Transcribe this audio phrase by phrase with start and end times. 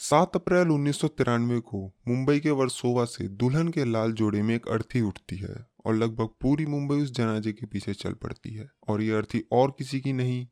[0.00, 4.54] सात अप्रैल उन्नीस सौ तिरानवे को मुंबई के वर्सोवा से दुल्हन के लाल जोड़े में
[4.54, 8.68] एक अर्थी उठती है और लगभग पूरी मुंबई उस जनाजे के पीछे चल पड़ती है।
[8.88, 10.46] और ये अर्थी और किसी की नहीं,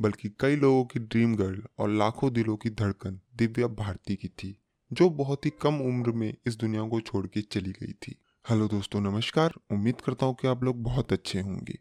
[0.00, 4.56] बल्कि कई लोगों की ड्रीम गर्ल और लाखों दिलों की धड़कन दिव्या भारती की थी,
[4.92, 8.18] जो बहुत ही कम उम्र में इस दुनिया को छोड़ के चली गई थी।
[8.50, 11.78] हेलो दोस्तों, नमस्कार। उम्मीद करता हूँ कि आप लोग बहुत अच्छे होंगे।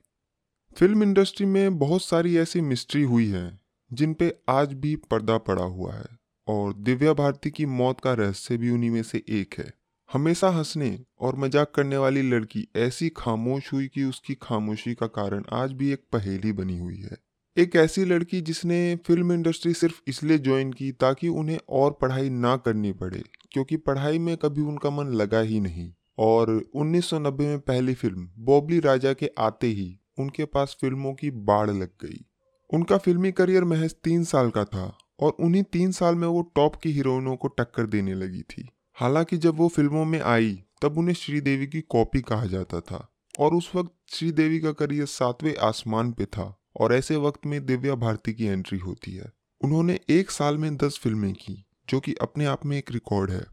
[0.77, 3.59] फ़िल्म इंडस्ट्री में बहुत सारी ऐसी मिस्ट्री हुई है,
[3.93, 6.14] जिन पे आज भी पर्दा पड़ा हुआ है।
[6.47, 9.73] और दिव्या भारती की मौत का रहस्य भी उन्हीं में से एक है।
[10.09, 15.43] हमेशा हंसने और मज़ाक करने वाली लड़की ऐसी खामोश हुई कि उसकी खामोशी का कारण
[15.53, 17.17] आज भी एक पहेली बनी हुई है।
[17.57, 22.55] एक ऐसी लड़की जिसने फ़िल्म इंडस्ट्री सिर्फ़ इसलिए ज्वाइन की ताकि उन्हें और पढ़ाई ना
[22.57, 27.93] करनी पड़े, क्योंकि पढ़ाई में कभी उनका मन लगा ही नहीं। और 1990 में पहली
[27.93, 32.25] फ़िल्म, बॉबली राजा के आते ही, उनके पास फ़िल्मों की बाढ़ लग गई।
[32.69, 36.75] उनका फिल्मी करियर महज तीन साल का था और उन्हीं तीन साल में वो टॉप
[36.75, 41.15] की हीरोइनों को टक्कर देने लगी थी। हालाँकि जब वो फ़िल्मों में आई, तब उन्हें
[41.15, 46.25] श्रीदेवी की कॉपी कहा जाता था और उस वक्त श्रीदेवी का करियर सातवें आसमान पे
[46.25, 49.31] था और ऐसे वक्त में दिव्या भारती की एंट्री होती है।
[49.61, 53.45] उन्होंने एक साल में दस फ़िल्में की, जो कि अपने आप में एक रिकॉर्ड है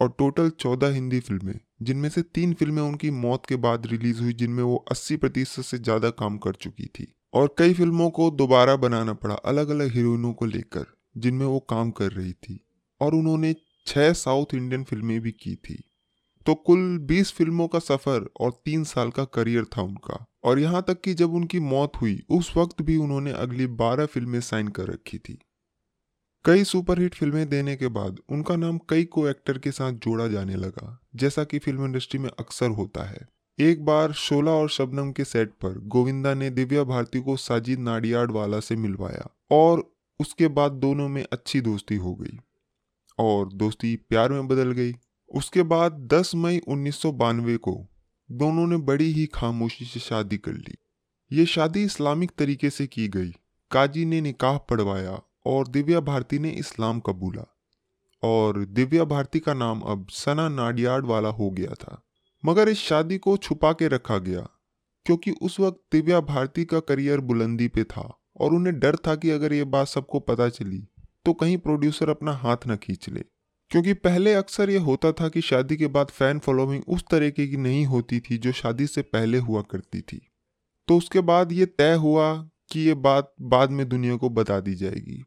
[0.00, 4.32] और टोटल चौदह हिंदी फ़िल्में, जिनमें से तीन फ़िल्में उनकी मौत के बाद रिलीज़ हुई,
[4.32, 8.76] जिनमें वो 80 प्रतिशत से ज़्यादा काम कर चुकी थी। और कई फ़िल्मों को दोबारा
[8.76, 12.66] बनाना पड़ा अलग अलग हीरोइनों को लेकर, जिनमें वो काम कर रही थी,
[13.00, 13.54] और उन्होंने
[13.86, 15.84] छह साउथ इंडियन फ़िल्में भी की थी।
[16.46, 20.84] तो कुल 20 फ़िल्मों का सफ़र और तीन साल का करियर था उनका, और यहाँ
[20.88, 24.86] तक कि जब उनकी मौत हुई, उस वक्त भी उन्होंने अगली 12 फ़िल्में साइन कर
[24.86, 25.38] रखी थी।
[26.44, 30.56] कई सुपरहिट फ़िल्में देने के बाद, उनका नाम कई को एक्टर के साथ जोड़ा जाने
[30.56, 35.24] लगा, जैसा कि फ़िल्म इंडस्ट्री में अक्सर होता है। एक बार शोला और शबनम के
[35.24, 40.72] सेट पर गोविंदा ने दिव्या भारती को साजिद नाडियाड वाला से मिलवाया और उसके बाद
[40.72, 42.38] दोनों में अच्छी दोस्ती हो गई
[43.18, 44.94] और दोस्ती प्यार में बदल गई।
[45.34, 47.86] उसके बाद 10 मई उन्नीस सौ बानवे को
[48.30, 50.74] दोनों ने बड़ी ही खामोशी से शादी कर ली।
[51.32, 53.32] ये शादी इस्लामिक तरीके से की गई।
[53.70, 57.56] काजी ने निकाह पढ़वाया और दिव्या भारती ने इस्लाम कबूला
[58.22, 62.02] और दिव्या भारती का नाम अब सना नाडियाड वाला हो गया था।
[62.44, 64.48] मगर इस शादी को छुपा के रखा गया,
[65.06, 68.02] क्योंकि उस वक्त दिव्या भारती का करियर बुलंदी पे था
[68.36, 70.82] और उन्हें डर था कि अगर ये बात सबको पता चली
[71.26, 73.24] तो कहीं प्रोड्यूसर अपना हाथ न खींच ले।
[73.70, 77.56] क्योंकि पहले अक्सर ये होता था कि शादी के बाद फ़ैन फॉलोइंग उस तरीके की
[77.56, 80.20] नहीं होती थी जो शादी से पहले हुआ करती थी।
[80.88, 82.34] तो उसके बाद ये तय हुआ
[82.70, 85.22] कि ये बात बाद में दुनिया को बता दी जाएगी।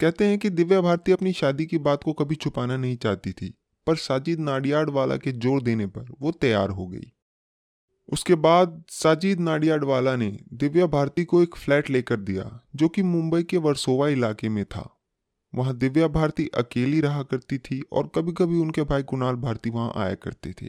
[0.00, 3.54] कहते हैं कि दिव्या भारती अपनी शादी की बात को कभी छुपाना नहीं चाहती थी
[3.88, 7.12] पर साजिद नाडियाड वाला के ज़ोर देने पर वो तैयार हो गई।
[8.08, 13.02] उसके बाद साजिद नाडियाड वाला ने दिव्या भारती को एक फ्लैट लेकर दिया, जो कि
[13.04, 14.88] मुंबई के वर्सोवा इलाके में था।
[15.52, 19.92] वहाँ दिव्या भारती अकेली रहा करती थी और कभी कभी उनके भाई कुणाल भारती वहाँ
[19.96, 20.66] आया करते थे।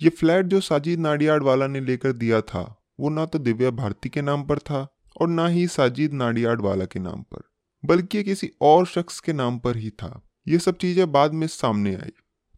[0.00, 2.62] ये फ्लैट जो साजिद नाडियाड वाला ने लेकर दिया था,
[3.00, 6.84] वो ना तो दिव्या भारती के नाम पर था और ना ही साजिद नाडियाड वाला
[6.84, 7.42] के नाम पर,
[7.84, 11.94] बल्कि किसी और शख्स के नाम पर ही था। ये सब चीज़ें बाद में सामने
[11.94, 12.12] आई।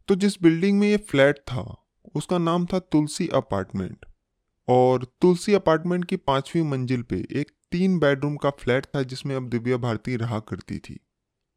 [0.09, 4.07] तो जिस बिल्डिंग में ये फ्लैट था, उसका नाम था तुलसी अपार्टमेंट।
[4.69, 9.49] और तुलसी अपार्टमेंट की पांचवी मंजिल पे एक तीन बेडरूम का फ्लैट था जिसमें अब
[9.49, 11.01] दिव्या भारती रहा करती थी।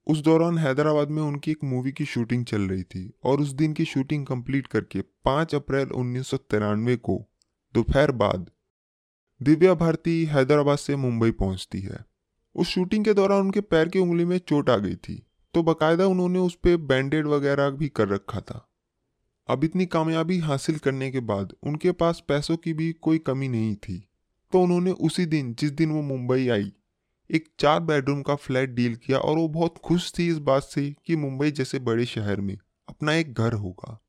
[0.07, 3.73] उस दौरान हैदराबाद में उनकी एक मूवी की शूटिंग चल रही थी और उस दिन
[3.73, 7.25] की शूटिंग कंप्लीट करके 5 अप्रैल उन्नीस सौ तिरानवे को
[7.73, 8.51] दोपहर बाद
[9.43, 12.05] दिव्या भारती हैदराबाद से मुंबई पहुँचती है।
[12.55, 16.07] उस शूटिंग के दौरान उनके पैर की उंगली में चोट आ गई थी। तो बाकायदा
[16.07, 18.67] उन्होंने उस पर बैंडेड वगैरह भी कर रखा था।
[19.49, 23.75] अब इतनी कामयाबी हासिल करने के बाद उनके पास पैसों की भी कोई कमी नहीं
[23.75, 24.07] थी।
[24.53, 26.71] तो उन्होंने उसी दिन, जिस दिन वो मुंबई आई,
[27.29, 30.95] एक चार बेडरूम का फ्लैट डील किया और वो बहुत खुश थी इस बात से
[31.05, 32.57] कि मुंबई जैसे बड़े शहर में
[32.89, 33.99] अपना एक घर होगा।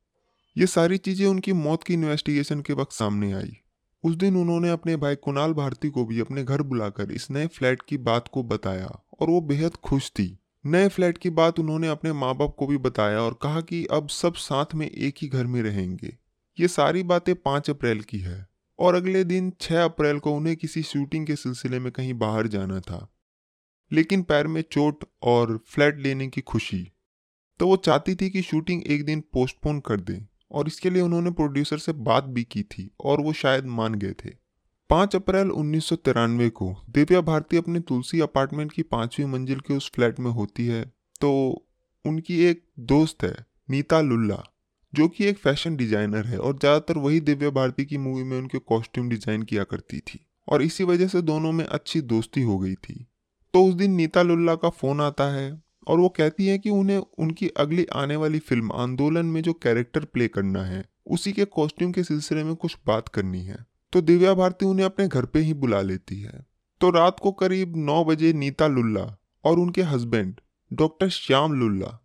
[0.56, 3.56] ये सारी चीज़ें उनकी मौत की इन्वेस्टिगेशन के वक्त सामने आई।
[4.04, 7.82] उस दिन उन्होंने अपने भाई कुणाल भारती को भी अपने घर बुलाकर इस नए फ्लैट
[7.82, 12.12] की बात को बताया और वो बेहद खुश थी। नए फ्लैट की बात उन्होंने अपने
[12.12, 15.47] माँ बाप को भी बताया और कहा कि अब सब साथ में एक ही घर
[15.47, 16.19] में रहेंगे।
[16.61, 18.49] ये सारी बातें पाँच अप्रैल की है
[18.79, 22.81] और अगले दिन छह अप्रैल को उन्हें किसी शूटिंग के सिलसिले में कहीं बाहर जाना
[22.81, 23.14] था।
[23.93, 26.93] लेकिन पैर में चोट और फ्लैट लेने की खुशी।
[27.58, 31.31] तो वो चाहती थी कि शूटिंग एक दिन पोस्टपोन कर दें और इसके लिए उन्होंने
[31.31, 34.42] प्रोड्यूसर से बात भी की थी और वो शायद मान गए थे।
[34.93, 39.75] पाँच अप्रैल उन्नीस सौ तिरानवे को दिव्या भारती अपने तुलसी अपार्टमेंट की पांचवी मंजिल के
[39.75, 40.83] उस फ्लैट में होती है।
[41.21, 41.31] तो
[42.05, 43.35] उनकी एक दोस्त है,
[43.71, 44.37] नीता लुल्ला,
[44.93, 48.59] जो कि एक फ़ैशन डिज़ाइनर है और ज़्यादातर वही दिव्या भारती की मूवी में उनके
[48.59, 52.75] कॉस्ट्यूम डिज़ाइन किया करती थी और इसी वजह से दोनों में अच्छी दोस्ती हो गई
[52.75, 53.06] थी।
[53.55, 55.50] तो उस दिन नीता लुल्ला का फ़ोन आता है
[55.87, 60.05] और वो कहती है कि उन्हें उनकी अगली आने वाली फ़िल्म आंदोलन में जो कैरेक्टर
[60.05, 64.35] प्ले करना है, उसी के कॉस्ट्यूम के सिलसिले में कुछ बात करनी है। तो दिव्या
[64.35, 66.47] भारती उन्हें अपने घर पे ही बुला लेती है।
[66.81, 70.41] तो रात को करीब नौ बजे नीता लुल्ला और उनके हस्बैंड,
[70.73, 71.99] डॉक्टर श्याम लुल्ला,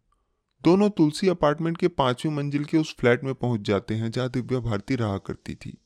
[0.63, 4.59] दोनों तुलसी अपार्टमेंट के पांचवी मंजिल के उस फ्लैट में पहुँच जाते हैं जहाँ दिव्या
[4.59, 5.77] भारती रहा करती थी।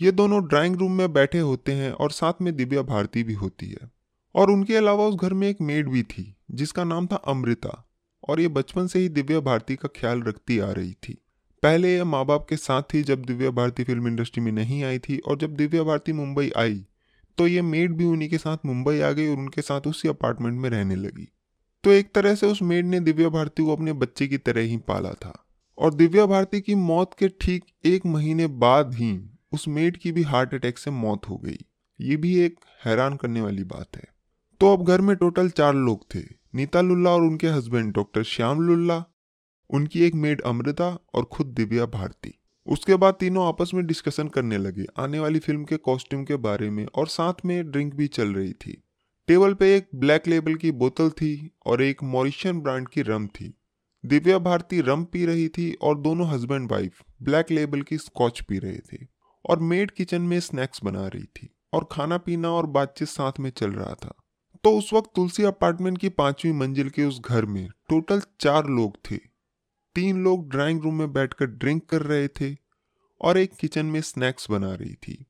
[0.00, 3.66] ये दोनों ड्राइंग रूम में बैठे होते हैं और साथ में दिव्या भारती भी होती
[3.66, 3.90] है।
[4.34, 7.88] और उनके अलावा उस घर में एक मेड भी थी, जिसका नाम था अमृता,
[8.28, 11.25] और ये बचपन से ही दिव्या भारती का ख्याल रखती आ रही थी।
[11.62, 14.98] पहले यह माँ बाप के साथ थी जब दिव्या भारती फ़िल्म इंडस्ट्री में नहीं आई
[14.98, 16.84] थी और जब दिव्या भारती मुंबई आई
[17.38, 20.60] तो ये मेड भी उन्हीं के साथ मुंबई आ गई और उनके साथ उसी अपार्टमेंट
[20.60, 21.28] में रहने लगी।
[21.84, 24.76] तो एक तरह से उस मेड ने दिव्या भारती को अपने बच्चे की तरह ही
[24.78, 25.46] पाला था
[25.78, 29.18] और दिव्या भारती की मौत के ठीक एक महीने बाद ही
[29.52, 31.58] उस मेड की भी हार्ट अटैक से मौत हो गई।
[32.00, 34.04] ये भी एक हैरान करने वाली बात है।
[34.60, 36.22] तो अब घर में टोटल चार लोग थे,
[36.54, 39.04] नीता लुल्ला और उनके हस्बैंड डॉक्टर श्याम लुल्ला
[39.70, 42.34] उनकी एक मेड अमृता और खुद दिव्या भारती।
[42.66, 46.70] उसके बाद तीनों आपस में डिस्कशन करने लगे, आने वाली फ़िल्म के कॉस्ट्यूम के बारे
[46.70, 48.82] में और साथ में ड्रिंक भी चल रही थी।
[49.28, 53.52] टेबल पे एक ब्लैक लेबल की बोतल थी और एक मॉरिशियन ब्रांड की रम थी।
[54.04, 58.58] दिव्या भारती रम पी रही थी और दोनों हस्बैंड वाइफ ब्लैक लेबल की स्कॉच पी
[58.58, 59.06] रहे थे
[59.44, 63.50] और मेड किचन में स्नैक्स बना रही थी और खाना पीना और बातचीत साथ में
[63.50, 64.14] चल रहा था।
[64.64, 68.96] तो उस वक्त तुलसी अपार्टमेंट की पांचवी मंजिल के उस घर में टोटल चार लोग
[69.10, 69.18] थे।
[69.96, 72.54] तीन लोग ड्राइंग रूम में बैठकर ड्रिंक कर रहे थे
[73.20, 75.24] और एक किचन में स्नैक्स बना रही थी।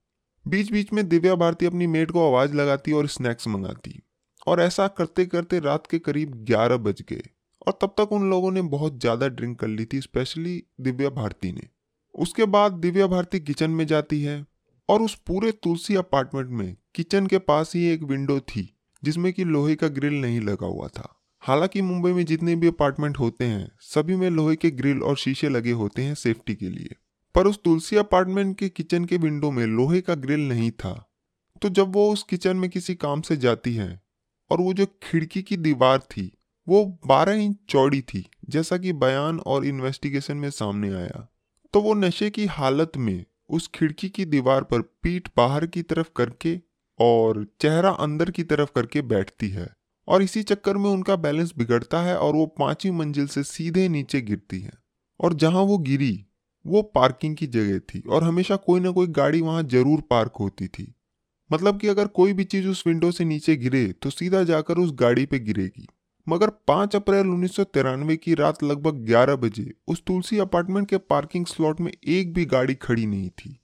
[0.47, 4.01] बीच बीच में दिव्या भारती अपनी मेड को आवाज़ लगाती और स्नैक्स मंगाती
[4.47, 7.23] और ऐसा करते करते रात के करीब ग्यारह बज गए
[7.67, 11.53] और तब तक उन लोगों ने बहुत ज़्यादा ड्रिंक कर ली थी स्पेशली दिव्या भारती
[11.53, 11.69] ने।
[12.15, 14.45] उसके बाद दिव्या भारती किचन में जाती है
[14.89, 18.73] और उस पूरे तुलसी अपार्टमेंट में किचन के पास ही एक विंडो थी
[19.03, 21.13] जिसमें कि लोहे का ग्रिल नहीं लगा हुआ था।
[21.47, 25.49] हालाँकि मुंबई में जितने भी अपार्टमेंट होते हैं, सभी में लोहे के ग्रिल और शीशे
[25.49, 26.97] लगे होते हैं सेफ्टी के लिए।
[27.35, 31.13] पर उस तुलसी अपार्टमेंट के किचन के विंडो में लोहे का ग्रिल नहीं था।
[31.63, 34.03] तो जब वो उस किचन में किसी काम से जाती है,
[34.51, 36.39] और वो जो खिड़की की दीवार थी,
[36.69, 41.33] वो 12 इंच चौड़ी थी, जैसा कि बयान और इन्वेस्टिगेशन में सामने आया
[41.73, 46.09] तो वो नशे की हालत में उस खिड़की की दीवार पर पीठ बाहर की तरफ़
[46.17, 46.61] करके
[46.99, 49.76] और चेहरा अंदर की तरफ़ करके बैठती है।
[50.09, 54.21] और इसी चक्कर में उनका बैलेंस बिगड़ता है और वो पांचवी मंजिल से सीधे नीचे
[54.21, 54.73] गिरती है।
[55.21, 56.25] और जहाँ वो गिरी,
[56.65, 60.69] वो पार्किंग की जगह थी और हमेशा कोई ना कोई गाड़ी वहाँ ज़रूर पार्क होती
[60.69, 60.93] थी।
[61.51, 64.93] मतलब कि अगर कोई भी चीज़ उस विंडो से नीचे गिरे तो सीधा जाकर उस
[64.95, 65.87] गाड़ी पे गिरेगी।
[66.27, 70.99] मगर 5 अप्रैल उन्नीस सौ तिरानवे की रात लगभग 11 बजे उस तुलसी अपार्टमेंट के
[70.99, 73.59] पार्किंग स्लॉट में एक भी गाड़ी खड़ी नहीं थी।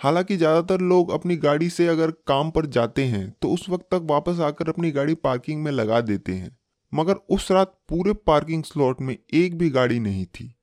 [0.00, 4.06] हालाँकि ज़्यादातर लोग अपनी गाड़ी से अगर काम पर जाते हैं तो उस वक्त तक
[4.10, 6.56] वापस आकर अपनी गाड़ी पार्किंग में लगा देते हैं।
[6.92, 10.54] मगर उस रात पूरे पार्किंग स्लॉट में एक भी गाड़ी नहीं थी,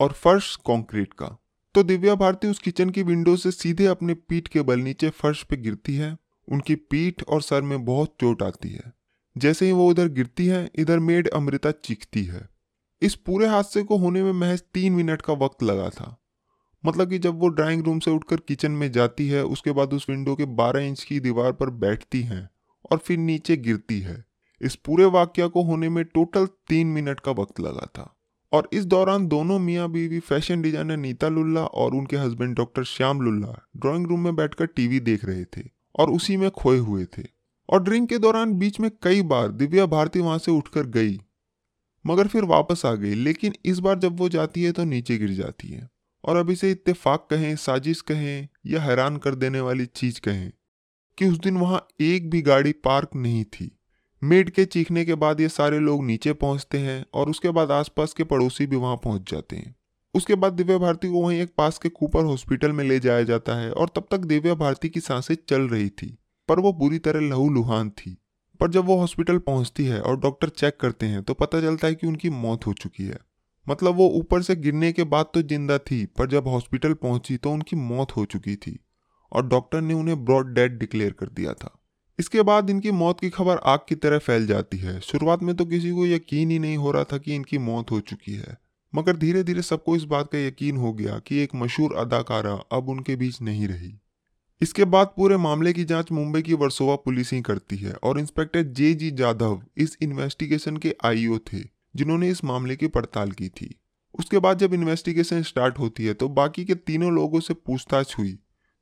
[0.00, 1.26] और फर्श कंक्रीट का।
[1.74, 5.42] तो दिव्या भारती उस किचन की विंडो से सीधे अपने पीठ के बल नीचे फर्श
[5.42, 6.16] पे गिरती है।
[6.48, 8.92] उनकी पीठ और सर में बहुत चोट आती है।
[9.36, 12.48] जैसे ही वो उधर गिरती है, इधर मेड अमृता चीखती है।
[13.02, 16.16] इस पूरे हादसे को होने में महज तीन मिनट का वक्त लगा था।
[16.86, 20.06] मतलब कि जब वो ड्राइंग रूम से उठकर किचन में जाती है, उसके बाद उस
[20.10, 22.48] विंडो के 12 इंच की दीवार पर बैठती हैं
[22.90, 24.24] और फिर नीचे गिरती है।
[24.60, 28.12] इस पूरे वाक्य को होने में टोटल तीन मिनट का वक्त लगा था।
[28.52, 33.20] और इस दौरान दोनों मियाँ बीवी फ़ैशन डिज़ाइनर नीता लुल्ला और उनके husband doctor Shyam
[33.20, 35.62] Lulla drawing room में बैठकर टीवी देख रहे थे
[35.94, 37.22] और उसी में खोए हुए थे।
[37.68, 41.18] और ड्रिंक के दौरान बीच में कई बार दिव्या भारती वहाँ से उठकर गई,
[42.04, 45.32] मगर फिर वापस आ गई, लेकिन इस बार जब वो जाती है तो नीचे गिर
[45.32, 45.88] जाती है।
[46.26, 50.50] और अब इसे इत्तेफाक कहें, साजिश कहें या हैरान कर देने वाली चीज़ कहें
[51.18, 53.70] कि उस दिन वहाँ एक भी गाड़ी पार्क नहीं थी।
[54.22, 58.12] मेड के चीखने के बाद ये सारे लोग नीचे पहुँचते हैं और उसके बाद आसपास
[58.12, 59.74] के पड़ोसी भी वहाँ पहुँच जाते हैं।
[60.14, 63.54] उसके बाद दिव्या भारती को वहीं एक पास के कूपर हॉस्पिटल में ले जाया जाता
[63.54, 66.16] है और तब तक दिव्या भारती की साँसें चल रही थी,
[66.48, 68.16] पर वो बुरी तरह लहू लुहान थी।
[68.60, 71.94] पर जब वो हॉस्पिटल पहुँचती है और डॉक्टर चेक करते हैं तो पता चलता है
[71.94, 73.18] कि उनकी मौत हो चुकी है।
[73.66, 77.52] मतलब वो ऊपर से गिरने के बाद तो ज़िंदा थी, पर जब हॉस्पिटल पहुँची तो
[77.52, 78.78] उनकी मौत हो चुकी थी
[79.32, 81.76] और डॉक्टर ने उन्हें ब्रॉड डेड डिक्लेयर कर दिया था।
[82.18, 85.64] इसके बाद इनकी मौत की खबर आग की तरह फैल जाती है। शुरुआत में तो
[85.66, 88.56] किसी को यकीन ही नहीं हो रहा था कि इनकी मौत हो चुकी है,
[88.92, 92.88] मगर धीरे धीरे सबको इस बात का यकीन हो गया कि एक मशहूर अदाकारा अब
[92.88, 93.92] उनके बीच नहीं रही।
[94.60, 98.62] इसके बाद पूरे मामले की जाँच मुंबई की वर्सोवा पुलिस ही करती है और इंस्पेक्टर
[98.72, 101.60] जे जी जाधव इस इन्वेस्टिगेशन के आईओ थे।
[101.96, 103.74] जिन्होंने इस मामले की पड़ताल की थी।
[104.14, 108.38] उसके बाद जब इन्वेस्टिगेशन स्टार्ट होती है तो बाकी के तीनों लोगों से पूछताछ हुई,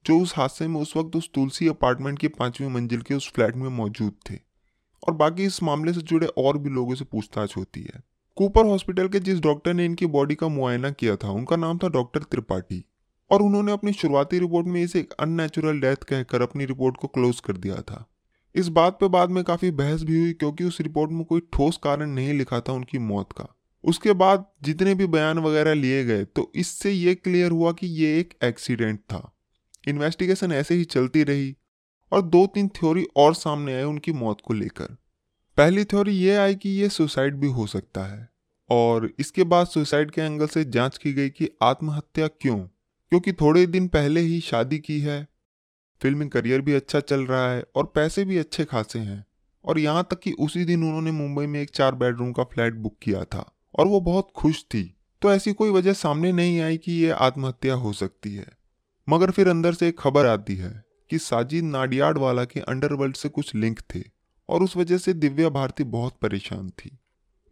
[0.07, 3.57] जो उस हादसे में उस वक्त उस तुलसी अपार्टमेंट की पांचवी मंजिल के उस फ्लैट
[3.57, 4.39] में मौजूद थे।
[5.09, 8.03] और बाकी इस मामले से जुड़े और भी लोगों से पूछताछ होती है।
[8.37, 11.89] कूपर हॉस्पिटल के जिस डॉक्टर ने इनकी बॉडी का मुआयना किया था, उनका नाम था
[11.89, 12.85] डॉक्टर त्रिपाठी।
[13.31, 17.41] और उन्होंने अपनी शुरुआती रिपोर्ट में इसे एक अननेचुरल डेथ कहकर अपनी रिपोर्ट को क्लोज
[17.41, 18.05] कर दिया था।
[18.55, 21.79] इस बात पर बाद में काफ़ी बहस भी हुई क्योंकि उस रिपोर्ट में कोई ठोस
[21.85, 23.47] कारण नहीं लिखा था उनकी मौत का।
[23.85, 28.19] उसके बाद जितने भी बयान वगैरह लिए गए तो इससे ये क्लियर हुआ कि ये
[28.21, 29.31] एक एक्सीडेंट था।
[29.89, 31.55] इन्वेस्टिगेशन ऐसे ही चलती रही
[32.13, 34.97] और दो तीन थ्योरी और सामने आए उनकी मौत को लेकर।
[35.57, 38.29] पहली थ्योरी ये आई कि ये सुसाइड भी हो सकता है
[38.71, 42.59] और इसके बाद सुसाइड के एंगल से जाँच की गई कि आत्महत्या क्यों?
[42.59, 45.27] क्योंकि थोड़े दिन पहले ही शादी की है
[46.03, 49.27] फिल्मिंग करियर भी अच्छा चल रहा है और पैसे भी अच्छे खासे हैं।
[49.65, 52.97] और यहाँ तक कि उसी दिन उन्होंने मुंबई में एक चार बेडरूम का फ्लैट बुक
[53.03, 56.93] किया था और वो बहुत खुश थी। तो ऐसी कोई वजह सामने नहीं आई कि
[56.93, 58.47] ये आत्महत्या हो सकती है।
[59.09, 63.29] मगर फिर अंदर से एक खबर आती है कि साजिद नाडियाड वाला के अंडरवर्ल्ड से
[63.29, 64.03] कुछ लिंक थे
[64.49, 66.99] और उस वजह से दिव्या भारती बहुत परेशान थी।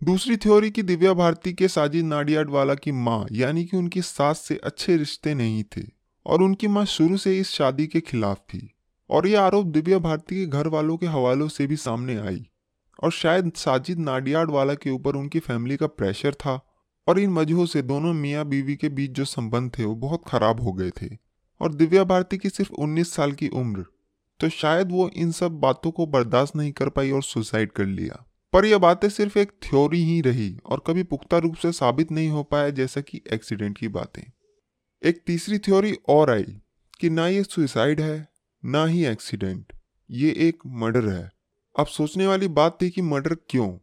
[0.04, 4.38] दूसरी थ्योरी की दिव्या भारती के साजिद नाडियाड वाला की माँ, यानी कि उनकी सास
[4.38, 8.74] से अच्छे रिश्ते नहीं थे। और उनकी माँ शुरू से इस शादी के खिलाफ थी
[9.10, 12.46] और ये आरोप दिव्या भारती के घर वालों के हवालों से भी सामने आई।
[13.02, 16.60] और शायद साजिद नाडियाड वाला के ऊपर उनकी फैमिली का प्रेशर था
[17.08, 20.60] और इन वजहों से दोनों मियाँ बीवी के बीच जो संबंध थे वो बहुत खराब
[20.60, 21.08] हो गए थे।
[21.60, 23.84] और दिव्या भारती की सिर्फ़ 19 साल की उम्र
[24.40, 28.26] तो शायद वो इन सब बातों को बर्दाश्त नहीं कर पाई और सुसाइड कर लिया।
[28.52, 32.28] पर यह बातें सिर्फ़ एक थ्योरी ही रही और कभी पुख्ता रूप से साबित नहीं
[32.28, 34.22] हो पाया जैसा कि एक्सीडेंट की बातें।
[35.04, 36.42] एक तीसरी थ्योरी और आई
[37.00, 38.28] कि ना ये सुसाइड है,
[38.64, 39.72] ना ही एक्सीडेंट
[40.10, 41.32] ये एक मर्डर है.
[41.78, 43.78] अब सोचने वाली बात थी कि मर्डर क्यों?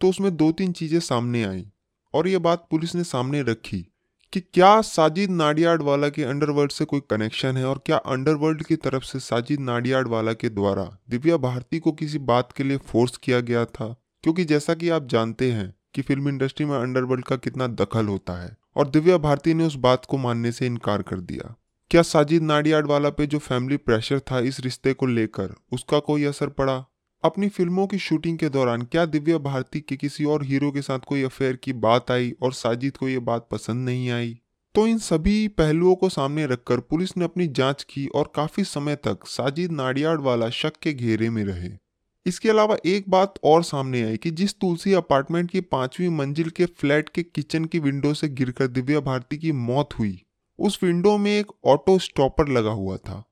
[0.00, 1.66] तो उसमें दो तीन चीज़ें सामने आई
[2.14, 3.92] और ये बात पुलिस ने सामने रखी
[4.32, 8.76] कि क्या साजिद नाडियाड वाला के अंडरवर्ल्ड से कोई कनेक्शन है और क्या अंडरवर्ल्ड की
[8.76, 13.16] तरफ़ से साजिद नाडियाड वाला के द्वारा दिव्या भारती को किसी बात के लिए फोर्स
[13.16, 14.02] किया गया था?
[14.22, 18.42] क्योंकि जैसा कि आप जानते हैं कि फ़िल्म इंडस्ट्री में अंडरवर्ल्ड का कितना दखल होता
[18.42, 21.54] है। और दिव्या भारती ने उस बात को मानने से इनकार कर दिया।
[21.90, 26.24] क्या साजिद नाडियाड वाला पे जो फैमिली प्रेशर था इस रिश्ते को लेकर उसका कोई
[26.24, 26.84] असर पड़ा?
[27.24, 30.98] अपनी फ़िल्मों की शूटिंग के दौरान क्या दिव्या भारती के किसी और हीरो के साथ
[30.98, 34.38] कोई अफेयर की बात आई और साजिद को ये बात पसंद नहीं आई?
[34.74, 38.96] तो इन सभी पहलुओं को सामने रखकर पुलिस ने अपनी जाँच की और काफ़ी समय
[38.96, 41.81] तक साजिद नाडियाड वाला शक के घेरे में रहे।
[42.26, 46.66] इसके अलावा एक बात और सामने आई कि जिस तुलसी अपार्टमेंट की पांचवी मंजिल के
[46.66, 50.22] फ्लैट के किचन की विंडो से गिरकर दिव्या भारती की मौत हुई,
[50.58, 53.22] उस विंडो में एक ऑटो स्टॉपर लगा हुआ था,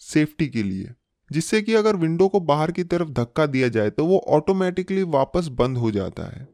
[0.00, 0.90] सेफ्टी के लिए,
[1.30, 5.48] जिससे कि अगर विंडो को बाहर की तरफ़ धक्का दिया जाए तो वो ऑटोमेटिकली वापस
[5.52, 6.46] बंद हो जाता है।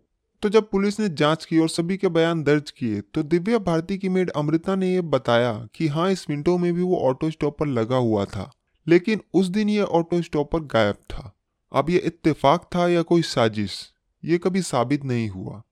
[0.42, 3.98] तो जब पुलिस ने जाँच की और सभी के बयान दर्ज किए तो दिव्या भारती
[3.98, 7.66] की मेड अमृता ने यह बताया कि हाँ इस विंडो में भी वो ऑटो स्टॉपर
[7.68, 8.50] लगा हुआ था,
[8.86, 11.32] लेकिन उस दिन यह ऑटो स्टॉपर गायब था।
[11.72, 13.92] अब ये इत्तेफाक था या कोई साजिश?
[14.24, 15.62] ये कभी साबित नहीं हुआ।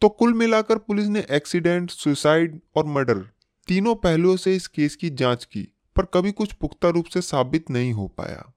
[0.00, 3.28] तो कुल मिलाकर पुलिस ने एक्सीडेंट, सुसाइड और मर्डर
[3.66, 7.70] तीनों पहलुओं से इस केस की जाँच की, पर कभी कुछ पुख्ता रूप से साबित
[7.70, 8.52] नहीं हो पाया।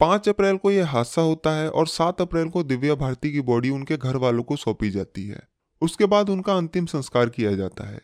[0.00, 3.70] पाँच अप्रैल को यह हादसा होता है और सात अप्रैल को दिव्या भारती की बॉडी
[3.70, 5.40] उनके घर वालों को सौंपी जाती है।
[5.80, 8.00] उसके बाद उनका अंतिम संस्कार किया जाता है।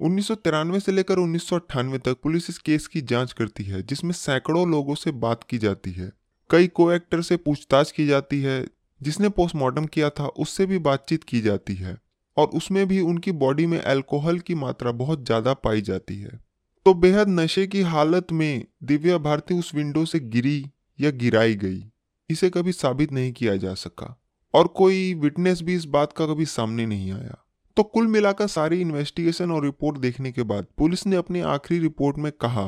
[0.00, 3.64] उन्नीस सौ तिरानवे से लेकर उन्नीस सौ अट्ठानवे तक पुलिस इस केस की जाँच करती
[3.64, 6.12] है, जिसमें सैकड़ों लोगों से बात की जाती है।
[6.50, 8.64] कई को एक्टर से पूछताछ की जाती है,
[9.00, 11.96] जिसने पोस्टमार्टम किया था, उससे भी बातचीत की जाती है,
[12.36, 16.40] और उसमें भी उनकी बॉडी में अल्कोहल की मात्रा बहुत ज़्यादा पाई जाती है।
[16.86, 20.64] तो बेहद नशे की हालत में दिव्या भारती उस विंडो से गिरी
[20.98, 21.82] या गिराई गई,
[22.30, 24.20] इसे कभी साबित नहीं किया जा सका,
[24.54, 27.36] और कोई विटनेस भी इस बात का कभी सामने नहीं आया।
[27.76, 32.18] तो कुल मिलाकर सारी इन्वेस्टिगेशन और रिपोर्ट देखने के बाद पुलिस ने अपनी आखिरी रिपोर्ट
[32.18, 32.66] में कहा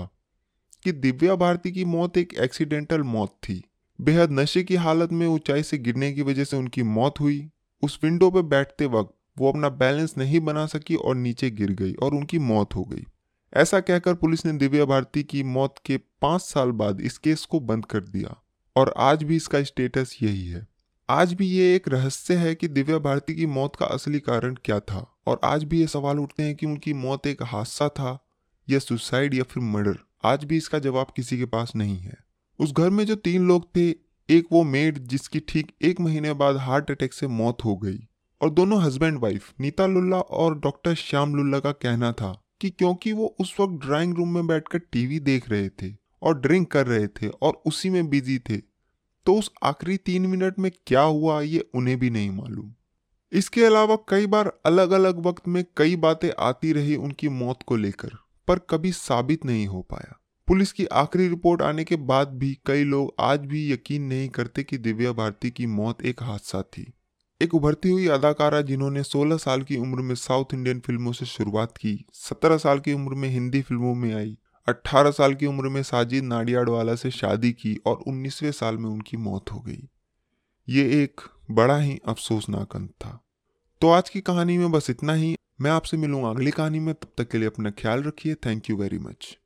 [0.84, 3.62] कि दिव्या भारती की मौत एक एक्सीडेंटल मौत थी।
[4.00, 7.50] बेहद नशे की हालत में ऊंचाई से गिरने की वजह से उनकी मौत हुई।
[7.82, 11.94] उस विंडो पर बैठते वक्त वो अपना बैलेंस नहीं बना सकी और नीचे गिर गई
[11.94, 13.04] और उनकी मौत हो गई।
[13.54, 17.60] ऐसा कहकर पुलिस ने दिव्या भारती की मौत के पाँच साल बाद इस केस को
[17.60, 18.42] बंद कर दिया।
[18.76, 20.66] और आज भी इसका स्टेटस यही है।
[21.10, 24.80] आज भी ये एक रहस्य है कि दिव्या भारती की मौत का असली कारण क्या
[24.80, 28.26] था। और आज भी ये सवाल उठते हैं कि उनकी मौत एक हादसा था
[28.70, 32.16] या सुसाइड या फिर मर्डर आज भी इसका जवाब किसी के पास नहीं है।
[32.58, 33.88] उस घर में जो तीन लोग थे,
[34.28, 37.98] एक वो मेड जिसकी ठीक एक महीने बाद हार्ट अटैक से मौत हो गई।
[38.40, 43.12] और दोनों हस्बैंड वाइफ नीता लुल्ला और डॉक्टर श्याम लुल्ला का कहना था कि क्योंकि
[43.12, 45.92] वो उस वक्त ड्राइंग रूम में बैठकर टीवी देख रहे थे
[46.22, 48.56] और ड्रिंक कर रहे थे और उसी में बिज़ी थे
[49.26, 52.72] तो उस आखिरी तीन मिनट में क्या हुआ ये उन्हें भी नहीं मालूम।
[53.32, 57.76] इसके अलावा कई बार अलग अलग वक्त में कई बातें आती रही उनकी मौत को
[57.76, 58.10] लेकर।
[58.48, 62.84] पर कभी साबित नहीं हो पाया। पुलिस की आखिरी रिपोर्ट आने के बाद भी कई
[62.84, 66.92] लोग आज भी यकीन नहीं करते कि दिव्या भारती की मौत एक हादसा थी।
[67.42, 71.76] एक उभरती हुई अदाकारा जिन्होंने 16 साल की उम्र में साउथ इंडियन फ़िल्मों से शुरुआत
[71.76, 74.38] की 17 साल की उम्र में हिंदी फ़िल्मों में आई
[74.68, 79.16] 18 साल की उम्र में साजिद नाडियाडवाला से शादी की और 19वें साल में उनकी
[79.16, 79.88] मौत हो गई।
[80.68, 83.24] ये एक बड़ा ही अफसोसनाक अंत था।
[83.80, 87.08] तो आज की कहानी में बस इतना ही। मैं आपसे मिलूँगा। अगली कहानी में तब
[87.18, 89.36] तक के लिए अपना ख्याल रखिए। Thank you very much